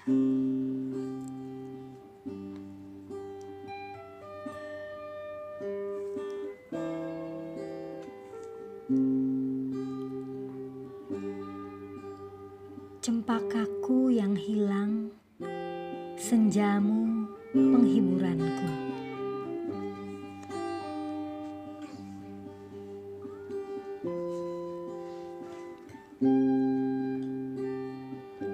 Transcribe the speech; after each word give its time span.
Cempakaku 0.00 0.16
yang 14.16 14.32
hilang, 14.32 15.12
senjamu 16.16 17.28
penghiburanku. 17.52 18.89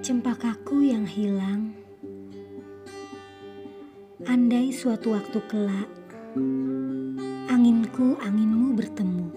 Cempakaku 0.07 0.87
yang 0.87 1.03
hilang, 1.03 1.75
andai 4.23 4.71
suatu 4.71 5.11
waktu 5.11 5.35
kelak, 5.51 5.91
anginku 7.51 8.15
anginmu 8.23 8.71
bertemu. 8.71 9.27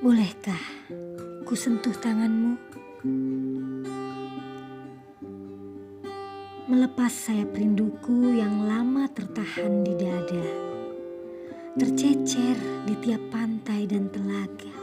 Bolehkah 0.00 0.64
ku 1.44 1.52
sentuh 1.52 1.92
tanganmu? 1.92 2.56
Melepas 6.72 7.12
sayap 7.12 7.52
rinduku 7.52 8.32
yang 8.32 8.64
lama 8.64 9.12
tertahan 9.12 9.84
di 9.84 9.92
dada, 9.92 10.46
tercecer 11.76 12.56
di 12.88 12.96
tiap 13.04 13.20
pantai 13.28 13.84
dan 13.84 14.08
telaga. 14.08 14.75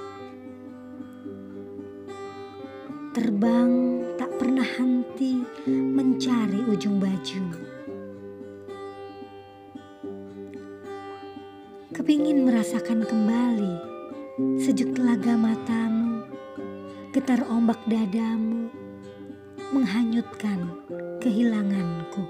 Terbang 3.13 4.01
tak 4.17 4.41
pernah 4.41 4.65
henti 4.65 5.45
mencari 5.69 6.65
ujung 6.65 6.97
baju. 6.97 7.45
Kepingin 11.93 12.41
merasakan 12.41 13.05
kembali 13.05 13.75
sejuk 14.57 14.97
telaga 14.97 15.37
matamu, 15.37 16.25
getar 17.13 17.45
ombak 17.53 17.77
dadamu, 17.85 18.73
menghanyutkan 19.69 20.73
kehilanganku. 21.21 22.25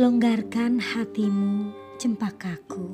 Longgarkan 0.00 0.80
hatimu, 0.80 1.76
cempakaku. 2.00 2.88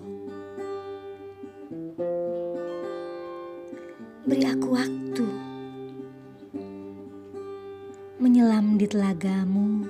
Beri 4.27 4.43
aku 4.43 4.75
waktu 4.75 5.27
menyelam 8.19 8.75
di 8.75 8.91
telagamu, 8.91 9.87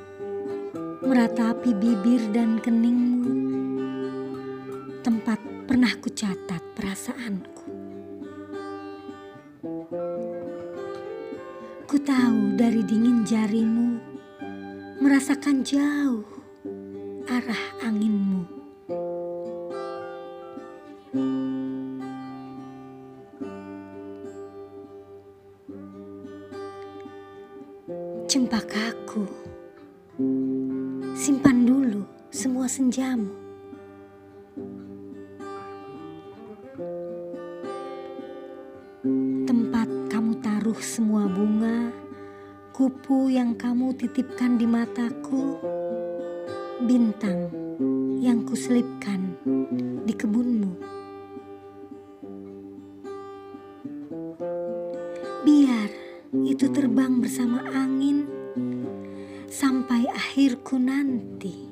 meratapi 1.08 1.72
bibir 1.80 2.20
dan 2.36 2.60
keningmu, 2.60 3.32
tempat 5.00 5.40
pernah 5.64 5.96
kucatat 5.96 6.60
perasaanku. 6.76 7.64
Ku 11.88 11.96
tahu 11.96 12.60
dari 12.60 12.84
dingin 12.84 13.24
jarimu, 13.24 14.04
merasakan 15.00 15.64
jauh 15.64 16.35
arah 17.26 17.62
anginmu. 17.82 18.46
Cempakaku, 28.30 29.26
simpan 31.18 31.66
dulu 31.66 32.06
semua 32.30 32.70
senjamu. 32.70 33.34
Tempat 39.46 39.88
kamu 40.14 40.32
taruh 40.42 40.78
semua 40.78 41.26
bunga, 41.26 41.90
kupu 42.70 43.34
yang 43.34 43.58
kamu 43.58 43.98
titipkan 43.98 44.58
di 44.58 44.66
mataku, 44.66 45.58
bintang 46.84 47.48
yang 48.20 48.44
kuselipkan 48.44 49.32
di 50.04 50.12
kebunmu. 50.12 50.72
Biar 55.40 55.88
itu 56.44 56.68
terbang 56.68 57.16
bersama 57.24 57.64
angin 57.72 58.28
sampai 59.48 60.04
akhirku 60.12 60.76
nanti. 60.76 61.64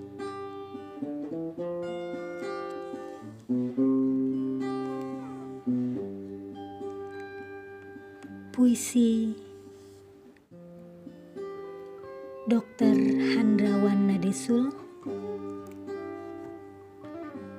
Puisi 8.54 9.34
Dr. 12.48 12.94
Handrawan 13.34 14.08
Nadesul 14.08 14.83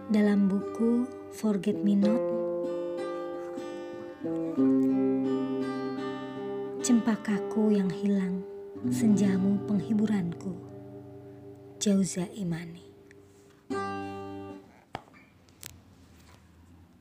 dalam 0.10 0.50
buku 0.50 1.06
Forget 1.34 1.78
Me 1.82 1.94
Not 1.98 2.22
Cempakaku 6.86 7.74
yang 7.74 7.90
hilang, 7.90 8.46
senjamu 8.94 9.58
penghiburanku. 9.66 10.54
Jauza 11.82 12.30
Imani 12.38 12.95